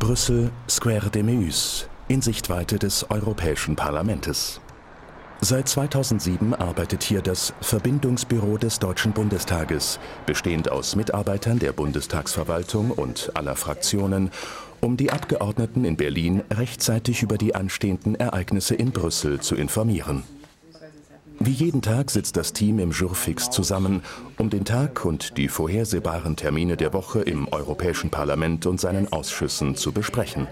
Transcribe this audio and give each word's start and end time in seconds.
Brüssel, 0.00 0.50
Square 0.66 1.10
de 1.10 1.22
Meuse, 1.22 1.84
in 2.08 2.22
Sichtweite 2.22 2.78
des 2.78 3.10
Europäischen 3.10 3.76
Parlaments. 3.76 4.58
Seit 5.42 5.68
2007 5.68 6.54
arbeitet 6.54 7.02
hier 7.02 7.20
das 7.20 7.52
Verbindungsbüro 7.60 8.56
des 8.56 8.78
Deutschen 8.78 9.12
Bundestages, 9.12 10.00
bestehend 10.24 10.70
aus 10.70 10.96
Mitarbeitern 10.96 11.58
der 11.58 11.72
Bundestagsverwaltung 11.72 12.92
und 12.92 13.30
aller 13.34 13.56
Fraktionen, 13.56 14.30
um 14.80 14.96
die 14.96 15.12
Abgeordneten 15.12 15.84
in 15.84 15.98
Berlin 15.98 16.44
rechtzeitig 16.50 17.22
über 17.22 17.36
die 17.36 17.54
anstehenden 17.54 18.14
Ereignisse 18.14 18.74
in 18.74 18.92
Brüssel 18.92 19.40
zu 19.40 19.54
informieren. 19.54 20.24
Wie 21.42 21.52
jeden 21.52 21.80
Tag 21.80 22.10
sitzt 22.10 22.36
das 22.36 22.52
Team 22.52 22.78
im 22.78 22.90
Jurfix 22.90 23.48
zusammen, 23.48 24.02
um 24.36 24.50
den 24.50 24.66
Tag 24.66 25.06
und 25.06 25.38
die 25.38 25.48
vorhersehbaren 25.48 26.36
Termine 26.36 26.76
der 26.76 26.92
Woche 26.92 27.22
im 27.22 27.48
Europäischen 27.48 28.10
Parlament 28.10 28.66
und 28.66 28.78
seinen 28.78 29.10
Ausschüssen 29.10 29.74
zu 29.74 29.90
besprechen. 29.90 30.48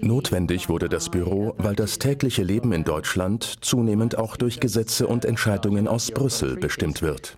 Notwendig 0.00 0.68
wurde 0.68 0.88
das 0.88 1.08
Büro, 1.08 1.54
weil 1.58 1.74
das 1.74 1.98
tägliche 1.98 2.42
Leben 2.42 2.72
in 2.72 2.84
Deutschland 2.84 3.44
zunehmend 3.60 4.16
auch 4.16 4.36
durch 4.36 4.60
Gesetze 4.60 5.06
und 5.06 5.24
Entscheidungen 5.24 5.88
aus 5.88 6.10
Brüssel 6.10 6.56
bestimmt 6.56 7.02
wird. 7.02 7.36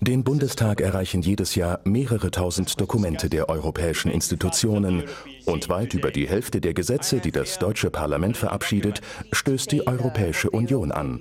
Den 0.00 0.22
Bundestag 0.22 0.80
erreichen 0.80 1.22
jedes 1.22 1.54
Jahr 1.54 1.80
mehrere 1.84 2.30
tausend 2.30 2.80
Dokumente 2.80 3.28
der 3.28 3.48
europäischen 3.48 4.10
Institutionen 4.10 5.04
und 5.44 5.68
weit 5.68 5.94
über 5.94 6.10
die 6.10 6.28
Hälfte 6.28 6.60
der 6.60 6.74
Gesetze, 6.74 7.18
die 7.18 7.32
das 7.32 7.58
deutsche 7.58 7.90
Parlament 7.90 8.36
verabschiedet, 8.36 9.00
stößt 9.32 9.72
die 9.72 9.86
Europäische 9.86 10.50
Union 10.50 10.92
an. 10.92 11.20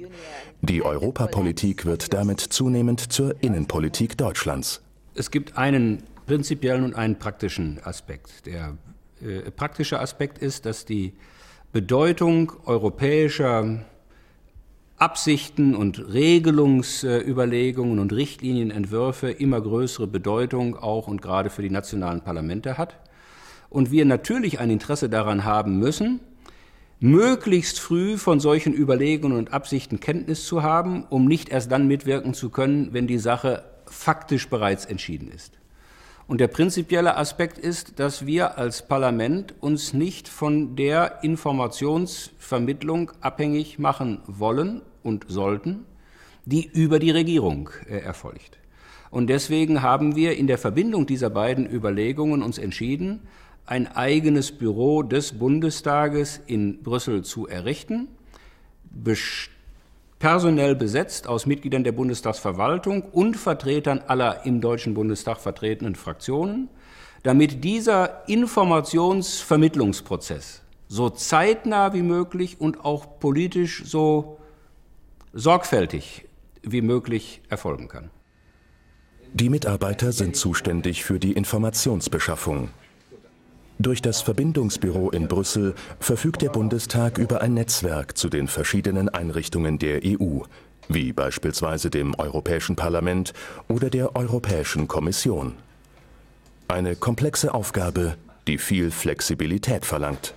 Die 0.61 0.83
Europapolitik 0.83 1.85
wird 1.85 2.13
damit 2.13 2.39
zunehmend 2.39 3.11
zur 3.11 3.41
Innenpolitik 3.41 4.17
Deutschlands. 4.17 4.81
Es 5.15 5.31
gibt 5.31 5.57
einen 5.57 6.03
prinzipiellen 6.27 6.83
und 6.83 6.95
einen 6.95 7.17
praktischen 7.17 7.79
Aspekt. 7.83 8.45
Der 8.45 8.77
äh, 9.21 9.51
praktische 9.51 9.99
Aspekt 9.99 10.37
ist, 10.37 10.65
dass 10.65 10.85
die 10.85 11.13
Bedeutung 11.71 12.51
europäischer 12.65 13.85
Absichten 14.97 15.73
und 15.73 16.13
Regelungsüberlegungen 16.13 17.97
und 17.97 18.13
Richtlinienentwürfe 18.13 19.31
immer 19.31 19.59
größere 19.59 20.05
Bedeutung 20.05 20.75
auch 20.75 21.07
und 21.07 21.21
gerade 21.21 21.49
für 21.49 21.61
die 21.63 21.69
nationalen 21.69 22.21
Parlamente 22.21 22.77
hat. 22.77 22.99
Und 23.69 23.89
wir 23.89 24.05
natürlich 24.05 24.59
ein 24.59 24.69
Interesse 24.69 25.09
daran 25.09 25.43
haben 25.43 25.79
müssen, 25.79 26.19
möglichst 26.99 27.79
früh 27.79 28.17
von 28.17 28.39
solchen 28.39 28.73
Überlegungen 28.73 29.37
und 29.37 29.53
Absichten 29.53 29.99
Kenntnis 29.99 30.45
zu 30.45 30.61
haben, 30.61 31.05
um 31.09 31.25
nicht 31.25 31.49
erst 31.49 31.71
dann 31.71 31.87
mitwirken 31.87 32.33
zu 32.35 32.49
können, 32.49 32.93
wenn 32.93 33.07
die 33.07 33.17
Sache 33.17 33.63
faktisch 33.85 34.49
bereits 34.49 34.85
entschieden 34.85 35.31
ist. 35.31 35.60
Und 36.31 36.39
der 36.39 36.47
prinzipielle 36.47 37.17
Aspekt 37.17 37.57
ist, 37.57 37.99
dass 37.99 38.25
wir 38.25 38.57
als 38.57 38.87
Parlament 38.87 39.53
uns 39.59 39.91
nicht 39.91 40.29
von 40.29 40.77
der 40.77 41.25
Informationsvermittlung 41.25 43.11
abhängig 43.19 43.79
machen 43.79 44.21
wollen 44.27 44.81
und 45.03 45.25
sollten, 45.27 45.83
die 46.45 46.65
über 46.65 46.99
die 46.99 47.11
Regierung 47.11 47.69
äh, 47.85 47.97
erfolgt. 47.97 48.59
Und 49.09 49.27
deswegen 49.27 49.81
haben 49.81 50.15
wir 50.15 50.37
in 50.37 50.47
der 50.47 50.57
Verbindung 50.57 51.05
dieser 51.05 51.29
beiden 51.29 51.69
Überlegungen 51.69 52.43
uns 52.43 52.57
entschieden, 52.57 53.23
ein 53.65 53.87
eigenes 53.87 54.53
Büro 54.53 55.03
des 55.03 55.33
Bundestages 55.33 56.39
in 56.47 56.81
Brüssel 56.81 57.23
zu 57.25 57.45
errichten, 57.45 58.07
personell 60.21 60.75
besetzt 60.75 61.27
aus 61.27 61.45
Mitgliedern 61.47 61.83
der 61.83 61.91
Bundestagsverwaltung 61.91 63.01
und 63.01 63.35
Vertretern 63.35 64.01
aller 64.07 64.45
im 64.45 64.61
Deutschen 64.61 64.93
Bundestag 64.93 65.41
vertretenen 65.41 65.95
Fraktionen, 65.95 66.69
damit 67.23 67.63
dieser 67.63 68.29
Informationsvermittlungsprozess 68.29 70.61
so 70.87 71.09
zeitnah 71.09 71.93
wie 71.93 72.03
möglich 72.03 72.61
und 72.61 72.85
auch 72.85 73.19
politisch 73.19 73.83
so 73.83 74.37
sorgfältig 75.33 76.27
wie 76.61 76.81
möglich 76.81 77.41
erfolgen 77.49 77.87
kann. 77.87 78.11
Die 79.33 79.49
Mitarbeiter 79.49 80.11
sind 80.11 80.35
zuständig 80.35 81.03
für 81.03 81.19
die 81.19 81.31
Informationsbeschaffung. 81.31 82.69
Durch 83.81 84.03
das 84.03 84.21
Verbindungsbüro 84.21 85.09
in 85.09 85.27
Brüssel 85.27 85.73
verfügt 85.99 86.43
der 86.43 86.49
Bundestag 86.49 87.17
über 87.17 87.41
ein 87.41 87.55
Netzwerk 87.55 88.15
zu 88.15 88.29
den 88.29 88.47
verschiedenen 88.47 89.09
Einrichtungen 89.09 89.79
der 89.79 90.01
EU, 90.05 90.41
wie 90.87 91.11
beispielsweise 91.13 91.89
dem 91.89 92.13
Europäischen 92.13 92.75
Parlament 92.75 93.33
oder 93.69 93.89
der 93.89 94.15
Europäischen 94.15 94.87
Kommission. 94.87 95.55
Eine 96.67 96.95
komplexe 96.95 97.55
Aufgabe, 97.55 98.17
die 98.45 98.59
viel 98.59 98.91
Flexibilität 98.91 99.83
verlangt. 99.83 100.35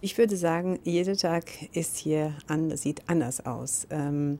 Ich 0.00 0.16
würde 0.16 0.38
sagen, 0.38 0.78
jeder 0.84 1.18
Tag 1.18 1.44
ist 1.74 1.98
hier 1.98 2.32
an, 2.46 2.74
sieht 2.78 3.02
anders 3.08 3.44
aus. 3.44 3.86
Ähm 3.90 4.38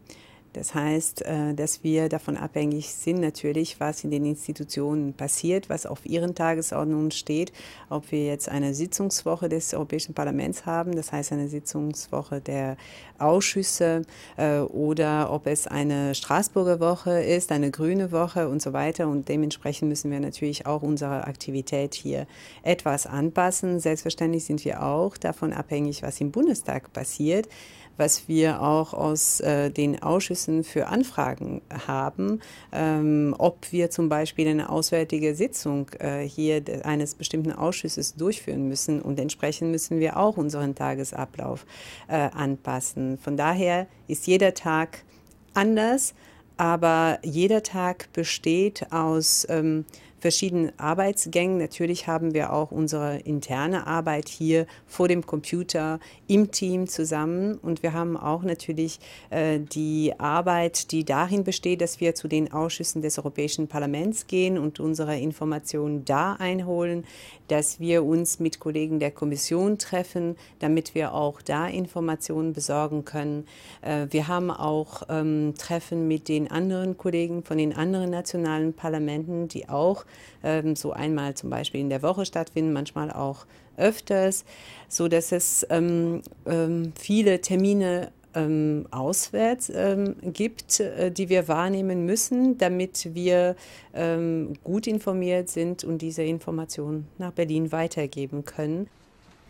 das 0.52 0.74
heißt, 0.74 1.22
äh, 1.22 1.54
dass 1.54 1.82
wir 1.82 2.08
davon 2.08 2.36
abhängig 2.36 2.92
sind, 2.92 3.20
natürlich, 3.20 3.80
was 3.80 4.04
in 4.04 4.10
den 4.10 4.24
Institutionen 4.24 5.14
passiert, 5.14 5.68
was 5.68 5.86
auf 5.86 6.04
ihren 6.04 6.34
Tagesordnungen 6.34 7.10
steht. 7.10 7.52
Ob 7.88 8.10
wir 8.12 8.26
jetzt 8.26 8.48
eine 8.48 8.74
Sitzungswoche 8.74 9.48
des 9.48 9.72
Europäischen 9.72 10.14
Parlaments 10.14 10.66
haben, 10.66 10.94
das 10.94 11.12
heißt 11.12 11.32
eine 11.32 11.48
Sitzungswoche 11.48 12.40
der 12.40 12.76
Ausschüsse, 13.18 14.02
äh, 14.36 14.58
oder 14.60 15.32
ob 15.32 15.46
es 15.46 15.66
eine 15.66 16.14
Straßburger 16.14 16.80
Woche 16.80 17.22
ist, 17.22 17.50
eine 17.50 17.70
grüne 17.70 18.12
Woche 18.12 18.48
und 18.48 18.60
so 18.60 18.72
weiter. 18.72 19.08
Und 19.08 19.28
dementsprechend 19.28 19.88
müssen 19.88 20.10
wir 20.10 20.20
natürlich 20.20 20.66
auch 20.66 20.82
unsere 20.82 21.26
Aktivität 21.26 21.94
hier 21.94 22.26
etwas 22.62 23.06
anpassen. 23.06 23.80
Selbstverständlich 23.80 24.44
sind 24.44 24.64
wir 24.64 24.82
auch 24.82 25.16
davon 25.16 25.52
abhängig, 25.52 26.02
was 26.02 26.20
im 26.20 26.30
Bundestag 26.30 26.92
passiert 26.92 27.48
was 28.02 28.26
wir 28.26 28.60
auch 28.60 28.94
aus 28.94 29.38
äh, 29.38 29.70
den 29.70 30.02
Ausschüssen 30.02 30.64
für 30.64 30.88
Anfragen 30.88 31.62
haben, 31.86 32.40
ähm, 32.72 33.32
ob 33.38 33.70
wir 33.70 33.90
zum 33.90 34.08
Beispiel 34.08 34.48
eine 34.48 34.70
auswärtige 34.70 35.36
Sitzung 35.36 35.88
äh, 36.00 36.26
hier 36.26 36.64
eines 36.82 37.14
bestimmten 37.14 37.52
Ausschusses 37.52 38.16
durchführen 38.16 38.66
müssen 38.66 39.00
und 39.00 39.20
entsprechend 39.20 39.70
müssen 39.70 40.00
wir 40.00 40.16
auch 40.16 40.36
unseren 40.36 40.74
Tagesablauf 40.74 41.64
äh, 42.08 42.14
anpassen. 42.16 43.18
Von 43.18 43.36
daher 43.36 43.86
ist 44.08 44.26
jeder 44.26 44.52
Tag 44.52 45.04
anders, 45.54 46.14
aber 46.56 47.20
jeder 47.22 47.62
Tag 47.62 48.12
besteht 48.12 48.90
aus 48.90 49.46
ähm, 49.48 49.84
verschiedenen 50.22 50.70
Arbeitsgängen. 50.78 51.58
Natürlich 51.58 52.06
haben 52.06 52.32
wir 52.32 52.52
auch 52.52 52.70
unsere 52.70 53.18
interne 53.18 53.88
Arbeit 53.88 54.28
hier 54.28 54.66
vor 54.86 55.08
dem 55.08 55.26
Computer 55.26 55.98
im 56.28 56.52
Team 56.52 56.86
zusammen 56.86 57.58
und 57.58 57.82
wir 57.82 57.92
haben 57.92 58.16
auch 58.16 58.42
natürlich 58.44 59.00
äh, 59.30 59.58
die 59.58 60.14
Arbeit, 60.18 60.92
die 60.92 61.04
darin 61.04 61.42
besteht, 61.42 61.80
dass 61.80 61.98
wir 62.00 62.14
zu 62.14 62.28
den 62.28 62.52
Ausschüssen 62.52 63.02
des 63.02 63.18
Europäischen 63.18 63.66
Parlaments 63.66 64.28
gehen 64.28 64.58
und 64.58 64.78
unsere 64.78 65.18
Informationen 65.18 66.04
da 66.04 66.34
einholen, 66.34 67.04
dass 67.48 67.80
wir 67.80 68.04
uns 68.04 68.38
mit 68.38 68.60
Kollegen 68.60 69.00
der 69.00 69.10
Kommission 69.10 69.76
treffen, 69.76 70.36
damit 70.60 70.94
wir 70.94 71.14
auch 71.14 71.42
da 71.42 71.66
Informationen 71.66 72.52
besorgen 72.52 73.04
können. 73.04 73.46
Äh, 73.82 74.06
wir 74.10 74.28
haben 74.28 74.52
auch 74.52 75.02
ähm, 75.08 75.54
Treffen 75.58 76.06
mit 76.06 76.28
den 76.28 76.48
anderen 76.48 76.96
Kollegen 76.96 77.42
von 77.42 77.58
den 77.58 77.74
anderen 77.74 78.10
nationalen 78.10 78.72
Parlamenten, 78.72 79.48
die 79.48 79.68
auch 79.68 80.04
ähm, 80.42 80.76
so 80.76 80.92
einmal 80.92 81.34
zum 81.34 81.50
Beispiel 81.50 81.80
in 81.80 81.90
der 81.90 82.02
Woche 82.02 82.26
stattfinden, 82.26 82.72
manchmal 82.72 83.10
auch 83.10 83.46
öfters, 83.76 84.44
so 84.88 85.08
dass 85.08 85.32
es 85.32 85.66
ähm, 85.70 86.22
ähm, 86.46 86.92
viele 86.98 87.40
Termine 87.40 88.12
ähm, 88.34 88.86
auswärts 88.90 89.70
ähm, 89.74 90.16
gibt, 90.22 90.80
äh, 90.80 91.10
die 91.10 91.28
wir 91.28 91.48
wahrnehmen 91.48 92.06
müssen, 92.06 92.58
damit 92.58 93.14
wir 93.14 93.56
ähm, 93.94 94.54
gut 94.64 94.86
informiert 94.86 95.48
sind 95.48 95.84
und 95.84 95.98
diese 95.98 96.22
Informationen 96.22 97.08
nach 97.18 97.32
Berlin 97.32 97.72
weitergeben 97.72 98.44
können. 98.44 98.88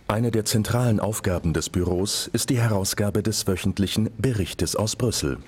Eine 0.08 0.30
der 0.30 0.44
zentralen 0.44 1.00
Aufgaben 1.00 1.54
des 1.54 1.70
Büros 1.70 2.28
ist 2.32 2.50
die 2.50 2.58
Herausgabe 2.58 3.22
des 3.22 3.46
wöchentlichen 3.46 4.10
Berichtes 4.18 4.76
aus 4.76 4.96
Brüssel. 4.96 5.38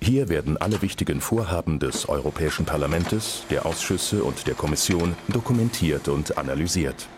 Hier 0.00 0.28
werden 0.28 0.56
alle 0.56 0.82
wichtigen 0.82 1.20
Vorhaben 1.20 1.78
des 1.78 2.08
Europäischen 2.08 2.66
Parlaments, 2.66 3.44
der 3.50 3.66
Ausschüsse 3.66 4.22
und 4.22 4.46
der 4.46 4.54
Kommission 4.54 5.14
dokumentiert 5.28 6.08
und 6.08 6.36
analysiert. 6.36 7.08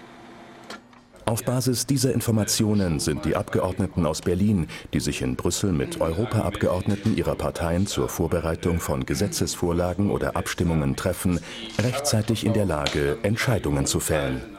Auf 1.29 1.45
Basis 1.45 1.87
dieser 1.87 2.15
Informationen 2.15 3.01
sind 3.01 3.25
die 3.25 3.35
Abgeordneten 3.35 4.07
aus 4.07 4.21
Berlin, 4.21 4.69
die 4.95 5.01
sich 5.01 5.23
in 5.23 5.35
Brüssel 5.35 5.73
mit 5.73 6.01
Europaabgeordneten 6.01 7.17
ihrer 7.17 7.35
Parteien 7.35 7.89
zur 7.89 8.09
Vorbereitung 8.09 8.79
von 8.79 9.05
Gesetzesvorlagen 9.05 10.13
oder 10.13 10.37
Abstimmungen 10.37 10.95
treffen, 10.95 11.41
rechtzeitig 11.81 12.47
in 12.47 12.53
der 12.53 12.65
Lage, 12.65 13.19
Entscheidungen 13.25 13.87
zu 13.87 13.99
fällen. 13.99 14.56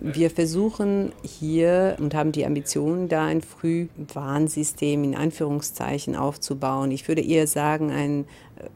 Wir 0.00 0.30
versuchen 0.30 1.12
hier 1.22 1.96
und 1.98 2.14
haben 2.14 2.32
die 2.32 2.46
Ambition, 2.46 3.08
da 3.08 3.24
ein 3.24 3.40
Frühwarnsystem 3.40 5.04
in 5.04 5.14
Anführungszeichen 5.14 6.16
aufzubauen. 6.16 6.90
Ich 6.90 7.08
würde 7.08 7.22
eher 7.22 7.46
sagen, 7.46 7.90
ein, 7.90 8.24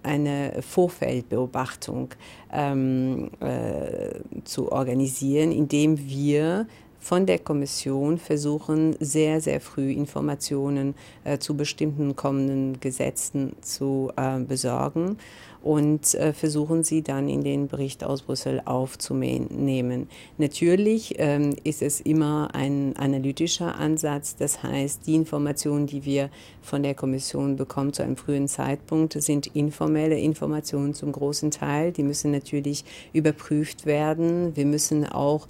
eine 0.03 0.63
Vorfeldbeobachtung 0.63 2.11
ähm, 2.53 3.31
äh, 3.41 4.43
zu 4.45 4.73
organisieren, 4.73 5.53
indem 5.53 5.99
wir 5.99 6.67
von 7.07 7.25
der 7.25 7.39
Kommission 7.39 8.19
versuchen, 8.19 8.97
sehr, 8.99 9.41
sehr 9.41 9.61
früh 9.61 9.93
Informationen 9.93 10.97
äh, 11.23 11.39
zu 11.39 11.57
bestimmten 11.57 12.17
kommenden 12.17 12.81
Gesetzen 12.81 13.55
zu 13.61 14.11
äh, 14.17 14.41
besorgen 14.41 15.17
und 15.63 16.15
äh, 16.15 16.33
versuchen 16.33 16.85
sie 16.85 17.03
dann 17.03 17.29
in 17.29 17.43
den 17.43 17.67
Bericht 17.67 18.05
aus 18.05 18.23
Brüssel 18.23 18.63
aufzunehmen. 18.65 20.09
Natürlich 20.39 21.15
ähm, 21.19 21.57
ist 21.65 21.83
es 21.83 22.01
immer 22.01 22.51
ein 22.55 22.95
analytischer 22.97 23.77
Ansatz, 23.77 24.37
das 24.37 24.63
heißt, 24.63 25.07
die 25.07 25.17
Informationen, 25.17 25.87
die 25.87 26.05
wir 26.05 26.31
von 26.63 26.85
der 26.85 26.95
Kommission 26.95 27.57
bekommen 27.57 27.93
zu 27.93 28.03
einem 28.03 28.17
frühen 28.17 28.47
Zeitpunkt, 28.47 29.21
sind 29.21 29.49
informelle 29.49 30.19
Informationen 30.19 30.95
zum 30.95 31.11
großen 31.11 31.51
Teil. 31.51 31.91
Die 31.91 32.05
müssen 32.05 32.31
natürlich 32.31 32.85
überprüft 33.13 33.87
werden. 33.87 34.55
Wir 34.57 34.67
müssen 34.67 35.05
auch 35.05 35.49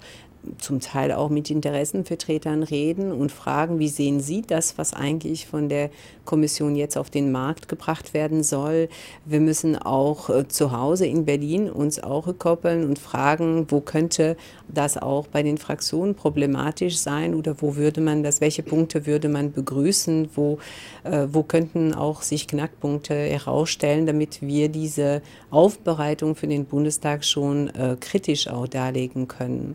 zum 0.57 0.79
Teil 0.79 1.11
auch 1.11 1.29
mit 1.29 1.49
Interessenvertretern 1.49 2.63
reden 2.63 3.11
und 3.11 3.31
fragen, 3.31 3.79
wie 3.79 3.87
sehen 3.87 4.19
Sie 4.19 4.41
das, 4.41 4.77
was 4.77 4.93
eigentlich 4.93 5.47
von 5.47 5.69
der 5.69 5.89
Kommission 6.25 6.75
jetzt 6.75 6.97
auf 6.97 7.09
den 7.09 7.31
Markt 7.31 7.67
gebracht 7.67 8.13
werden 8.13 8.43
soll. 8.43 8.89
Wir 9.25 9.39
müssen 9.39 9.75
auch 9.75 10.29
äh, 10.29 10.47
zu 10.47 10.71
Hause 10.71 11.07
in 11.07 11.25
Berlin 11.25 11.69
uns 11.69 11.99
auch 12.03 12.27
koppeln 12.37 12.85
und 12.87 12.99
fragen, 12.99 13.65
wo 13.69 13.81
könnte 13.81 14.37
das 14.67 14.97
auch 14.97 15.27
bei 15.27 15.41
den 15.41 15.57
Fraktionen 15.57 16.15
problematisch 16.15 16.97
sein 16.97 17.33
oder 17.33 17.55
wo 17.59 17.75
würde 17.75 18.01
man 18.01 18.23
das, 18.23 18.41
welche 18.41 18.63
Punkte 18.63 19.05
würde 19.05 19.29
man 19.29 19.51
begrüßen, 19.51 20.29
wo, 20.35 20.59
äh, 21.03 21.27
wo 21.31 21.43
könnten 21.43 21.93
auch 21.93 22.21
sich 22.21 22.47
Knackpunkte 22.47 23.15
herausstellen, 23.15 24.05
damit 24.05 24.41
wir 24.41 24.69
diese 24.69 25.21
Aufbereitung 25.49 26.35
für 26.35 26.47
den 26.47 26.65
Bundestag 26.65 27.23
schon 27.23 27.69
äh, 27.69 27.95
kritisch 27.99 28.47
auch 28.47 28.67
darlegen 28.67 29.27
können. 29.27 29.73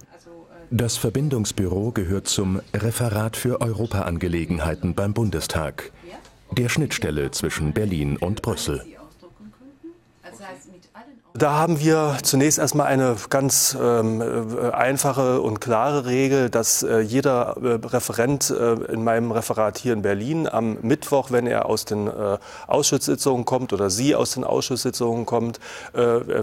Das 0.75 0.97
Verbindungsbüro 0.97 1.93
gehört 1.93 2.29
zum 2.29 2.63
Referat 2.73 3.37
für 3.37 3.61
Europaangelegenheiten 3.61 4.95
beim 4.95 5.13
Bundestag, 5.13 5.93
der 6.51 6.71
Schnittstelle 6.71 7.31
zwischen 7.31 7.75
Berlin 7.75 8.17
und 8.17 8.41
Brüssel. 8.41 8.83
Da 11.35 11.55
haben 11.55 11.81
wir 11.81 12.19
zunächst 12.23 12.59
erstmal 12.59 12.89
eine 12.89 13.17
ganz 13.31 13.75
ähm, 13.81 14.21
äh, 14.21 14.71
einfache 14.73 15.41
und 15.41 15.63
klare 15.63 16.05
Regel, 16.05 16.51
dass 16.51 16.83
äh, 16.83 16.99
jeder 16.99 17.57
äh, 17.57 17.87
Referent 17.87 18.51
äh, 18.51 18.75
in 18.93 19.03
meinem 19.03 19.33
Referat 19.33 19.79
hier 19.79 19.95
in 19.95 20.03
Berlin 20.03 20.47
am 20.47 20.77
Mittwoch, 20.83 21.31
wenn 21.31 21.47
er 21.47 21.65
aus 21.65 21.87
den 21.87 22.07
äh, 22.07 22.37
Ausschusssitzungen 22.67 23.47
kommt 23.47 23.73
oder 23.73 23.89
sie 23.89 24.15
aus 24.15 24.33
den 24.33 24.45
Ausschusssitzungen 24.45 25.25
kommt, 25.25 25.59
äh, 25.95 26.01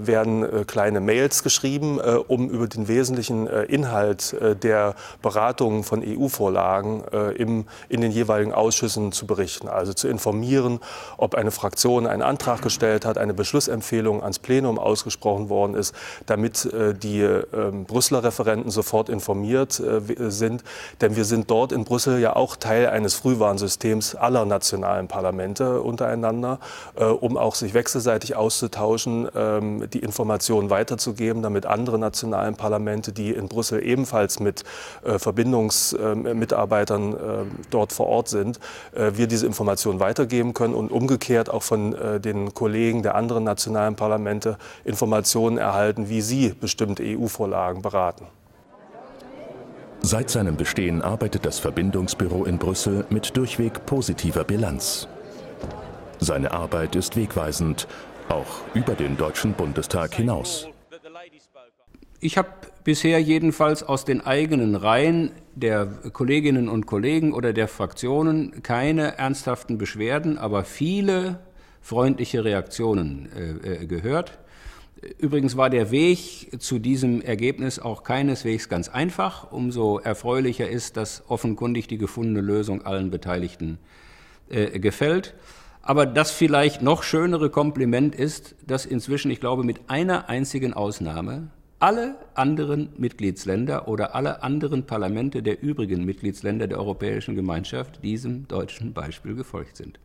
werden 0.07 0.65
kleine 0.65 1.01
Mails 1.01 1.44
geschrieben, 1.44 2.00
um 2.27 2.50
über 2.50 2.68
den 2.68 2.88
wesentlichen 2.88 3.47
Inhalt 3.47 4.35
der 4.63 4.95
Beratungen 5.21 5.83
von 5.83 6.03
EU-Vorlagen 6.06 7.03
in 7.38 7.65
den 7.89 8.12
jeweiligen 8.12 8.53
Ausschüssen 8.53 9.12
zu 9.12 9.27
berichten. 9.27 9.68
Also 9.68 9.94
zu 9.94 10.07
informieren, 10.07 10.80
ob 11.18 11.35
eine 11.35 11.51
Fraktion 11.51 12.07
einen 12.07 12.21
Antrag 12.21 12.62
gestellt 12.62 13.06
hat, 13.06 13.18
eine 13.18 13.33
Beschlussempfehlung 13.33 14.21
ans 14.21 14.39
Plenum 14.39 14.78
ausgesprochen 14.79 15.49
worden 15.49 15.75
ist, 15.75 15.93
damit 16.25 16.65
äh, 16.65 16.93
die 16.93 17.21
äh, 17.21 17.43
Brüsseler 17.87 18.23
Referenten 18.23 18.71
sofort 18.71 19.09
informiert 19.09 19.79
äh, 19.79 20.29
sind. 20.29 20.63
Denn 21.01 21.15
wir 21.15 21.25
sind 21.25 21.49
dort 21.49 21.71
in 21.71 21.85
Brüssel 21.85 22.19
ja 22.19 22.35
auch 22.35 22.55
Teil 22.55 22.87
eines 22.87 23.15
Frühwarnsystems 23.15 24.15
aller 24.15 24.45
nationalen 24.45 25.07
Parlamente 25.07 25.81
untereinander, 25.81 26.59
äh, 26.95 27.05
um 27.05 27.37
auch 27.37 27.55
sich 27.55 27.73
wechselseitig 27.73 28.35
auszutauschen, 28.35 29.27
ähm, 29.35 29.89
die 29.91 29.99
Informationen 29.99 30.69
weiterzugeben, 30.69 31.41
damit 31.41 31.65
andere 31.65 31.99
nationalen 31.99 32.55
Parlamente, 32.55 33.11
die 33.11 33.31
in 33.31 33.47
Brüssel 33.47 33.83
ebenfalls 33.83 34.39
mit 34.39 34.63
Verbindungsmitarbeitern 35.03 37.13
ähm, 37.13 37.51
dort 37.69 37.93
vor 37.93 38.07
Ort 38.07 38.29
sind, 38.29 38.59
wir 38.93 39.27
diese 39.27 39.45
Informationen 39.45 39.99
weitergeben 39.99 40.53
können 40.53 40.73
und 40.73 40.91
umgekehrt 40.91 41.49
auch 41.49 41.63
von 41.63 41.95
den 42.21 42.53
Kollegen 42.53 43.03
der 43.03 43.15
anderen 43.15 43.43
nationalen 43.43 43.95
Parlamente 43.95 44.57
Informationen 44.83 45.57
erhalten, 45.57 46.10
wie 46.10 46.21
sie 46.21 46.50
bestimmte 46.50 47.04
EU-Vorlagen 47.04 47.81
beraten. 47.81 48.27
Seit 50.01 50.30
seinem 50.30 50.56
Bestehen 50.56 51.01
arbeitet 51.01 51.45
das 51.45 51.60
Verbindungsbüro 51.60 52.45
in 52.45 52.57
Brüssel 52.57 53.06
mit 53.10 53.36
durchweg 53.36 53.86
positiver 53.86 54.45
Bilanz. 54.45 55.07
Seine 56.19 56.51
Arbeit 56.51 56.95
ist 56.95 57.16
wegweisend, 57.18 57.88
auch 58.30 58.62
über 58.74 58.94
den 58.94 59.18
Deutschen 59.18 59.54
Bundestag 59.54 60.16
hinaus. 60.16 60.68
Ich 62.21 62.38
habe 62.38 62.50
bisher 62.83 63.21
jedenfalls 63.21 63.83
aus 63.83 64.04
den 64.04 64.21
eigenen 64.25 64.75
Reihen 64.75 65.31
der 65.56 65.86
Kolleginnen 65.86 66.69
und 66.69 66.86
Kollegen 66.86 67.33
oder 67.33 67.54
der 67.54 67.68
Fraktionen 67.68 68.63
keine 68.63 69.18
ernsthaften 69.18 69.77
Beschwerden, 69.77 70.38
aber 70.38 70.63
viele 70.63 71.39
freundliche 71.81 72.44
Reaktionen 72.44 73.30
äh, 73.36 73.83
äh 73.83 73.86
gehört. 73.86 74.39
Übrigens 75.17 75.55
war 75.55 75.69
der 75.69 75.91
Weg 75.91 76.49
zu 76.59 76.77
diesem 76.77 77.21
Ergebnis 77.21 77.79
auch 77.79 78.03
keineswegs 78.03 78.67
ganz 78.67 78.89
einfach. 78.89 79.51
Umso 79.51 79.99
erfreulicher 79.99 80.69
ist, 80.69 80.97
dass 80.97 81.23
offenkundig 81.29 81.87
die 81.87 81.97
gefundene 81.97 82.41
Lösung 82.41 82.85
allen 82.85 83.09
Beteiligten 83.09 83.77
äh, 84.49 84.79
gefällt. 84.79 85.35
Aber 85.81 86.05
das 86.05 86.31
vielleicht 86.31 86.81
noch 86.81 87.03
schönere 87.03 87.49
Kompliment 87.49 88.13
ist, 88.13 88.55
dass 88.67 88.85
inzwischen, 88.85 89.31
ich 89.31 89.39
glaube, 89.39 89.63
mit 89.63 89.89
einer 89.89 90.27
einzigen 90.27 90.73
Ausnahme 90.73 91.49
alle 91.79 92.15
anderen 92.33 92.89
Mitgliedsländer 92.97 93.87
oder 93.87 94.15
alle 94.15 94.43
anderen 94.43 94.85
Parlamente 94.85 95.41
der 95.41 95.63
übrigen 95.63 96.03
Mitgliedsländer 96.03 96.67
der 96.67 96.77
Europäischen 96.77 97.35
Gemeinschaft 97.35 98.03
diesem 98.03 98.49
deutschen 98.49 98.91
Beispiel 98.93 99.33
gefolgt 99.33 99.77
sind. 99.77 99.97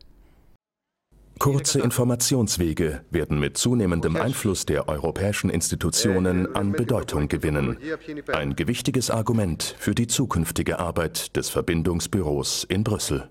Kurze 1.45 1.79
Informationswege 1.79 3.01
werden 3.11 3.39
mit 3.39 3.55
zunehmendem 3.55 4.15
Einfluss 4.15 4.65
der 4.65 4.89
europäischen 4.89 5.51
Institutionen 5.51 6.55
an 6.55 6.71
Bedeutung 6.71 7.27
gewinnen. 7.27 7.77
Ein 8.33 8.55
gewichtiges 8.55 9.11
Argument 9.11 9.75
für 9.77 9.93
die 9.93 10.07
zukünftige 10.07 10.79
Arbeit 10.79 11.35
des 11.35 11.49
Verbindungsbüros 11.49 12.63
in 12.63 12.83
Brüssel. 12.83 13.29